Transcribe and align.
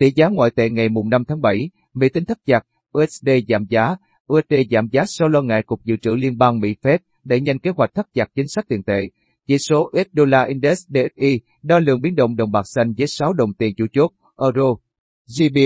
Tỷ 0.00 0.12
giá 0.16 0.28
ngoại 0.28 0.50
tệ 0.50 0.70
ngày 0.70 0.88
mùng 0.88 1.08
5 1.08 1.24
tháng 1.24 1.40
7, 1.40 1.70
Mỹ 1.94 2.08
tính 2.08 2.24
thấp 2.24 2.38
chặt, 2.46 2.66
USD 2.98 3.28
giảm 3.48 3.64
giá, 3.68 3.96
USD 4.32 4.54
giảm 4.70 4.88
giá 4.92 5.04
sau 5.06 5.28
lo 5.28 5.42
ngại 5.42 5.62
Cục 5.62 5.84
Dự 5.84 5.96
trữ 5.96 6.10
Liên 6.10 6.38
bang 6.38 6.60
Mỹ 6.60 6.74
Fed 6.82 6.98
đẩy 7.24 7.40
nhanh 7.40 7.58
kế 7.58 7.70
hoạch 7.76 7.94
thắt 7.94 8.06
chặt 8.14 8.30
chính 8.34 8.48
sách 8.48 8.64
tiền 8.68 8.82
tệ. 8.82 9.08
Chỉ 9.46 9.58
số 9.58 9.90
US 10.00 10.06
Dollar 10.12 10.48
Index 10.48 10.78
DXY 10.88 11.40
đo 11.62 11.78
lường 11.78 12.00
biến 12.00 12.14
động 12.14 12.36
đồng 12.36 12.52
bạc 12.52 12.62
xanh 12.74 12.94
với 12.98 13.06
6 13.06 13.32
đồng 13.32 13.54
tiền 13.54 13.74
chủ 13.74 13.86
chốt, 13.92 14.10
Euro, 14.40 14.76
GBP, 15.38 15.58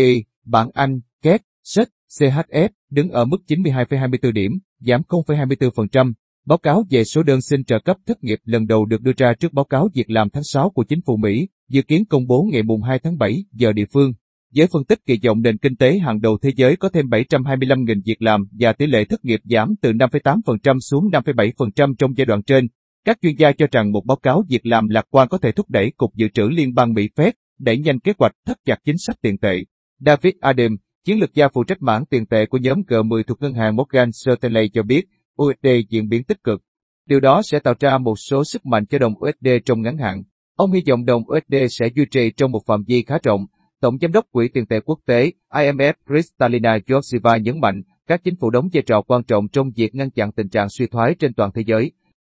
bảng 0.44 0.70
Anh, 0.74 1.00
KED, 1.22 1.40
SET, 1.62 1.88
CHF 2.18 2.68
đứng 2.90 3.10
ở 3.10 3.24
mức 3.24 3.38
92,24 3.48 4.32
điểm, 4.32 4.52
giảm 4.80 5.02
0,24%. 5.08 6.12
Báo 6.46 6.58
cáo 6.58 6.84
về 6.90 7.04
số 7.04 7.22
đơn 7.22 7.40
xin 7.40 7.64
trợ 7.64 7.78
cấp 7.84 7.96
thất 8.06 8.24
nghiệp 8.24 8.38
lần 8.44 8.66
đầu 8.66 8.86
được 8.86 9.02
đưa 9.02 9.12
ra 9.16 9.34
trước 9.40 9.52
báo 9.52 9.64
cáo 9.64 9.88
việc 9.94 10.10
làm 10.10 10.30
tháng 10.30 10.44
6 10.44 10.70
của 10.70 10.84
chính 10.84 11.00
phủ 11.06 11.16
Mỹ, 11.16 11.48
dự 11.68 11.82
kiến 11.82 12.04
công 12.04 12.26
bố 12.26 12.48
ngày 12.52 12.62
mùng 12.62 12.82
2 12.82 12.98
tháng 12.98 13.18
7 13.18 13.44
giờ 13.52 13.72
địa 13.72 13.86
phương. 13.92 14.12
Giới 14.54 14.66
phân 14.72 14.84
tích 14.84 14.98
kỳ 15.06 15.18
vọng 15.24 15.42
nền 15.42 15.58
kinh 15.58 15.76
tế 15.76 15.98
hàng 15.98 16.20
đầu 16.20 16.38
thế 16.42 16.50
giới 16.56 16.76
có 16.76 16.88
thêm 16.88 17.06
725.000 17.06 18.00
việc 18.04 18.22
làm 18.22 18.44
và 18.60 18.72
tỷ 18.72 18.86
lệ 18.86 19.04
thất 19.04 19.24
nghiệp 19.24 19.40
giảm 19.44 19.74
từ 19.82 19.92
5,8% 19.92 20.78
xuống 20.80 21.04
5,7% 21.10 21.94
trong 21.98 22.16
giai 22.16 22.24
đoạn 22.24 22.42
trên. 22.42 22.66
Các 23.04 23.18
chuyên 23.22 23.34
gia 23.38 23.52
cho 23.52 23.66
rằng 23.70 23.92
một 23.92 24.02
báo 24.06 24.16
cáo 24.16 24.44
việc 24.48 24.66
làm 24.66 24.88
lạc 24.88 25.06
quan 25.10 25.28
có 25.28 25.38
thể 25.38 25.52
thúc 25.52 25.70
đẩy 25.70 25.92
Cục 25.96 26.14
Dự 26.14 26.28
trữ 26.28 26.42
Liên 26.42 26.74
bang 26.74 26.92
Mỹ 26.92 27.08
Fed 27.16 27.32
đẩy 27.58 27.78
nhanh 27.78 28.00
kế 28.00 28.12
hoạch 28.18 28.32
thắt 28.46 28.56
chặt 28.64 28.76
chính 28.84 28.98
sách 28.98 29.16
tiền 29.22 29.38
tệ. 29.38 29.58
David 30.06 30.34
Adam, 30.40 30.76
chiến 31.04 31.20
lược 31.20 31.34
gia 31.34 31.48
phụ 31.48 31.64
trách 31.64 31.82
mảng 31.82 32.06
tiền 32.06 32.26
tệ 32.26 32.46
của 32.46 32.58
nhóm 32.58 32.80
G10 32.80 33.22
thuộc 33.22 33.42
ngân 33.42 33.54
hàng 33.54 33.76
Morgan 33.76 34.10
Stanley 34.12 34.68
cho 34.68 34.82
biết, 34.82 35.04
USD 35.42 35.68
diễn 35.88 36.08
biến 36.08 36.24
tích 36.24 36.44
cực. 36.44 36.62
Điều 37.08 37.20
đó 37.20 37.42
sẽ 37.44 37.58
tạo 37.58 37.74
ra 37.80 37.98
một 37.98 38.14
số 38.30 38.44
sức 38.44 38.66
mạnh 38.66 38.86
cho 38.86 38.98
đồng 38.98 39.14
USD 39.18 39.48
trong 39.64 39.82
ngắn 39.82 39.98
hạn. 39.98 40.22
Ông 40.56 40.72
hy 40.72 40.82
vọng 40.88 41.04
đồng 41.04 41.22
USD 41.22 41.54
sẽ 41.70 41.86
duy 41.96 42.04
trì 42.10 42.30
trong 42.36 42.52
một 42.52 42.60
phạm 42.66 42.84
vi 42.86 43.02
khá 43.02 43.18
rộng. 43.22 43.46
Tổng 43.80 43.98
giám 43.98 44.12
đốc 44.12 44.24
Quỹ 44.30 44.48
tiền 44.48 44.66
tệ 44.66 44.80
quốc 44.80 44.98
tế 45.06 45.32
IMF 45.52 45.92
Kristalina 46.06 46.78
Georgieva 46.86 47.36
nhấn 47.36 47.60
mạnh 47.60 47.82
các 48.06 48.24
chính 48.24 48.36
phủ 48.36 48.50
đóng 48.50 48.68
vai 48.72 48.82
trò 48.86 49.02
quan 49.02 49.24
trọng 49.24 49.48
trong 49.48 49.70
việc 49.76 49.94
ngăn 49.94 50.10
chặn 50.10 50.32
tình 50.32 50.48
trạng 50.48 50.68
suy 50.68 50.86
thoái 50.86 51.14
trên 51.14 51.34
toàn 51.34 51.50
thế 51.54 51.62
giới. 51.66 51.92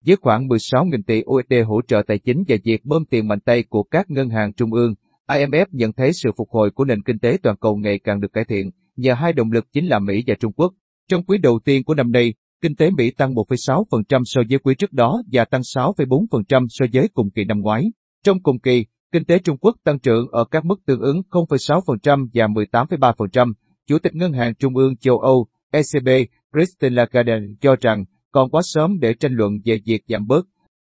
Với 0.07 0.17
khoảng 0.17 0.49
16.000 0.49 1.03
tỷ 1.07 1.23
USD 1.27 1.55
hỗ 1.67 1.81
trợ 1.83 2.03
tài 2.07 2.19
chính 2.19 2.45
và 2.49 2.57
việc 2.65 2.85
bơm 2.85 3.05
tiền 3.05 3.29
mạnh 3.29 3.41
tay 3.41 3.63
của 3.63 3.83
các 3.83 4.11
ngân 4.11 4.29
hàng 4.29 4.53
trung 4.53 4.73
ương, 4.73 4.95
IMF 5.29 5.67
nhận 5.71 5.93
thấy 5.93 6.13
sự 6.13 6.31
phục 6.39 6.49
hồi 6.51 6.71
của 6.71 6.85
nền 6.85 7.03
kinh 7.03 7.19
tế 7.19 7.39
toàn 7.43 7.57
cầu 7.61 7.77
ngày 7.77 7.99
càng 8.05 8.21
được 8.21 8.33
cải 8.33 8.45
thiện, 8.45 8.71
nhờ 8.97 9.15
hai 9.15 9.33
động 9.33 9.53
lực 9.53 9.73
chính 9.73 9.87
là 9.87 9.99
Mỹ 9.99 10.25
và 10.27 10.35
Trung 10.41 10.53
Quốc. 10.53 10.73
Trong 11.11 11.25
quý 11.25 11.39
đầu 11.39 11.61
tiên 11.65 11.85
của 11.85 11.95
năm 11.95 12.13
nay, 12.13 12.35
kinh 12.63 12.77
tế 12.77 12.91
Mỹ 12.91 13.11
tăng 13.11 13.35
1,6% 13.35 14.23
so 14.25 14.41
với 14.51 14.59
quý 14.59 14.75
trước 14.75 14.93
đó 14.93 15.23
và 15.33 15.45
tăng 15.45 15.61
6,4% 15.61 16.67
so 16.69 16.87
với 16.93 17.09
cùng 17.15 17.31
kỳ 17.31 17.45
năm 17.45 17.61
ngoái. 17.61 17.85
Trong 18.25 18.43
cùng 18.43 18.59
kỳ, 18.59 18.87
kinh 19.17 19.25
tế 19.25 19.39
Trung 19.39 19.57
Quốc 19.57 19.77
tăng 19.85 19.99
trưởng 19.99 20.29
ở 20.31 20.45
các 20.45 20.65
mức 20.65 20.81
tương 20.87 21.01
ứng 21.01 21.23
0,6% 21.31 22.29
và 22.35 22.47
18,3%. 22.47 23.53
Chủ 23.87 23.99
tịch 23.99 24.15
Ngân 24.15 24.33
hàng 24.33 24.55
Trung 24.55 24.77
ương 24.77 24.97
châu 24.97 25.19
Âu, 25.19 25.47
ECB, 25.71 26.09
Christine 26.55 26.95
Lagarde 26.95 27.47
cho 27.61 27.77
rằng 27.81 28.05
còn 28.33 28.51
quá 28.51 28.61
sớm 28.65 29.01
để 29.01 29.15
tranh 29.15 29.33
luận 29.33 29.53
về 29.65 29.79
việc 29.87 30.05
giảm 30.09 30.27
bớt. 30.27 30.47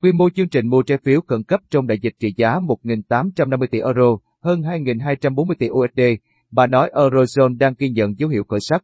Quy 0.01 0.11
mô 0.11 0.29
chương 0.29 0.49
trình 0.49 0.67
mua 0.67 0.81
trái 0.81 0.97
phiếu 1.05 1.21
khẩn 1.21 1.43
cấp 1.43 1.59
trong 1.69 1.87
đại 1.87 1.97
dịch 2.01 2.13
trị 2.19 2.33
giá 2.37 2.59
1.850 2.59 3.67
tỷ 3.71 3.79
euro, 3.79 4.17
hơn 4.43 4.61
2.240 4.61 5.53
tỷ 5.59 5.69
USD. 5.69 6.01
Bà 6.51 6.67
nói 6.67 6.89
Eurozone 6.93 7.57
đang 7.57 7.73
ghi 7.77 7.89
nhận 7.89 8.19
dấu 8.19 8.29
hiệu 8.29 8.43
khởi 8.43 8.59
sắc. 8.69 8.83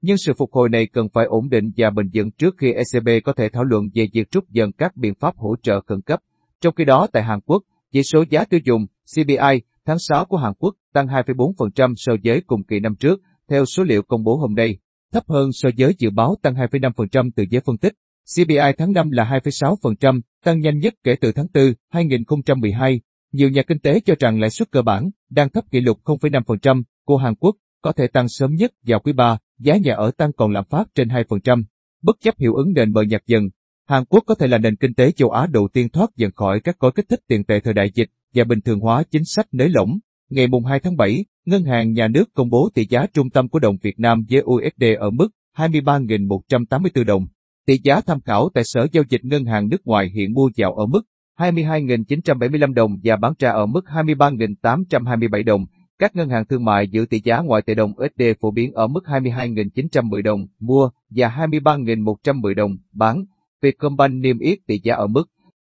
Nhưng 0.00 0.16
sự 0.18 0.32
phục 0.38 0.52
hồi 0.52 0.68
này 0.68 0.86
cần 0.86 1.08
phải 1.12 1.24
ổn 1.24 1.48
định 1.48 1.70
và 1.76 1.90
bền 1.90 2.10
vững 2.14 2.30
trước 2.30 2.54
khi 2.58 2.72
ECB 2.72 3.08
có 3.24 3.32
thể 3.32 3.48
thảo 3.48 3.64
luận 3.64 3.84
về 3.94 4.06
việc 4.12 4.30
rút 4.30 4.48
dần 4.50 4.72
các 4.72 4.96
biện 4.96 5.14
pháp 5.14 5.36
hỗ 5.36 5.56
trợ 5.62 5.80
khẩn 5.80 6.00
cấp. 6.00 6.20
Trong 6.60 6.74
khi 6.74 6.84
đó 6.84 7.06
tại 7.12 7.22
Hàn 7.22 7.40
Quốc, 7.40 7.62
chỉ 7.98 8.02
số 8.02 8.24
giá 8.30 8.44
tiêu 8.44 8.60
dùng 8.64 8.86
CPI 9.14 9.62
tháng 9.86 9.98
6 9.98 10.24
của 10.24 10.36
Hàn 10.36 10.52
Quốc 10.58 10.74
tăng 10.94 11.06
2,4% 11.06 11.94
so 11.96 12.12
với 12.24 12.42
cùng 12.46 12.64
kỳ 12.64 12.80
năm 12.80 12.94
trước, 12.96 13.20
theo 13.50 13.64
số 13.64 13.82
liệu 13.82 14.02
công 14.02 14.24
bố 14.24 14.36
hôm 14.36 14.54
nay, 14.54 14.78
thấp 15.12 15.24
hơn 15.28 15.52
so 15.52 15.68
với 15.78 15.94
dự 15.98 16.10
báo 16.10 16.36
tăng 16.42 16.54
2,5% 16.54 17.30
từ 17.36 17.44
giới 17.50 17.60
phân 17.60 17.78
tích. 17.78 17.92
CPI 18.36 18.72
tháng 18.78 18.92
5 18.92 19.10
là 19.10 19.40
2,6%, 19.44 20.20
tăng 20.44 20.60
nhanh 20.60 20.78
nhất 20.78 20.94
kể 21.04 21.16
từ 21.20 21.32
tháng 21.32 21.46
4, 21.54 21.72
2012. 21.90 23.00
Nhiều 23.32 23.50
nhà 23.50 23.62
kinh 23.62 23.78
tế 23.78 24.00
cho 24.00 24.14
rằng 24.18 24.40
lãi 24.40 24.50
suất 24.50 24.70
cơ 24.70 24.82
bản 24.82 25.10
đang 25.30 25.50
thấp 25.50 25.64
kỷ 25.70 25.80
lục 25.80 25.98
0,5% 26.04 26.82
của 27.04 27.16
Hàn 27.16 27.34
Quốc 27.34 27.56
có 27.82 27.92
thể 27.92 28.06
tăng 28.06 28.28
sớm 28.28 28.54
nhất 28.54 28.72
vào 28.86 29.00
quý 29.00 29.12
3, 29.12 29.38
giá 29.58 29.76
nhà 29.76 29.94
ở 29.94 30.10
tăng 30.10 30.32
còn 30.32 30.52
lạm 30.52 30.64
phát 30.70 30.88
trên 30.94 31.08
2%. 31.08 31.64
Bất 32.02 32.16
chấp 32.20 32.38
hiệu 32.38 32.54
ứng 32.54 32.72
nền 32.72 32.92
bờ 32.92 33.02
nhạt 33.02 33.22
dần, 33.26 33.48
Hàn 33.88 34.04
Quốc 34.04 34.24
có 34.26 34.34
thể 34.34 34.46
là 34.46 34.58
nền 34.58 34.76
kinh 34.76 34.94
tế 34.94 35.12
châu 35.12 35.30
Á 35.30 35.46
đầu 35.46 35.68
tiên 35.72 35.88
thoát 35.88 36.10
dần 36.16 36.30
khỏi 36.36 36.60
các 36.60 36.78
gói 36.78 36.92
kích 36.94 37.08
thích 37.08 37.20
tiền 37.28 37.44
tệ 37.44 37.60
thời 37.60 37.74
đại 37.74 37.90
dịch 37.94 38.08
và 38.34 38.44
bình 38.44 38.60
thường 38.60 38.80
hóa 38.80 39.02
chính 39.10 39.24
sách 39.24 39.46
nới 39.52 39.68
lỏng. 39.68 39.98
Ngày 40.30 40.46
mùng 40.46 40.64
2 40.64 40.80
tháng 40.80 40.96
7, 40.96 41.24
Ngân 41.46 41.64
hàng 41.64 41.92
Nhà 41.92 42.08
nước 42.08 42.24
công 42.34 42.50
bố 42.50 42.68
tỷ 42.74 42.86
giá 42.90 43.06
trung 43.14 43.30
tâm 43.30 43.48
của 43.48 43.58
đồng 43.58 43.76
Việt 43.82 43.98
Nam 43.98 44.24
với 44.30 44.42
USD 44.42 44.84
ở 44.98 45.10
mức 45.10 45.28
23.184 45.56 47.04
đồng. 47.04 47.26
Tỷ 47.66 47.78
giá 47.84 48.00
tham 48.00 48.20
khảo 48.20 48.48
tại 48.54 48.64
Sở 48.64 48.86
Giao 48.92 49.04
dịch 49.08 49.24
Ngân 49.24 49.44
hàng 49.44 49.68
nước 49.68 49.86
ngoài 49.86 50.10
hiện 50.14 50.34
mua 50.34 50.50
vào 50.56 50.74
ở 50.74 50.86
mức 50.86 51.02
22.975 51.38 52.74
đồng 52.74 52.98
và 53.04 53.16
bán 53.16 53.32
ra 53.38 53.50
ở 53.50 53.66
mức 53.66 53.84
23.827 53.86 55.44
đồng. 55.44 55.66
Các 55.98 56.16
ngân 56.16 56.28
hàng 56.28 56.46
thương 56.46 56.64
mại 56.64 56.88
giữ 56.88 57.06
tỷ 57.10 57.20
giá 57.24 57.40
ngoại 57.40 57.62
tệ 57.62 57.74
đồng 57.74 57.92
USD 57.92 58.22
phổ 58.40 58.50
biến 58.50 58.72
ở 58.72 58.86
mức 58.86 59.04
22.910 59.06 60.22
đồng 60.22 60.46
mua 60.60 60.90
và 61.10 61.28
23.110 61.28 62.54
đồng 62.54 62.76
bán. 62.92 63.24
Vietcombank 63.62 64.14
niêm 64.14 64.38
yết 64.38 64.58
tỷ 64.66 64.80
giá 64.82 64.94
ở 64.94 65.06
mức 65.06 65.24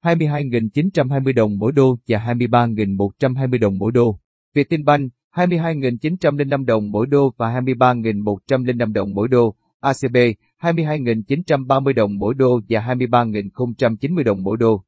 22.920 0.04 1.34
đồng 1.34 1.58
mỗi 1.58 1.72
đô 1.72 1.98
và 2.08 2.18
23.120 2.18 3.60
đồng 3.60 3.78
mỗi 3.78 3.92
đô. 3.92 4.20
Vietinbank 4.54 5.12
22.905 5.36 6.66
đồng 6.66 6.92
mỗi 6.92 7.08
đô 7.08 7.34
và 7.38 7.62
23.105 7.62 8.94
đồng 8.94 9.14
mỗi 9.14 9.28
đô. 9.28 9.56
ACB 9.80 10.18
22.930 10.62 11.94
đồng 11.94 12.18
mỗi 12.18 12.34
đô 12.34 12.60
và 12.70 12.80
23.090 12.80 14.24
đồng 14.24 14.44
mỗi 14.44 14.58
đô. 14.58 14.84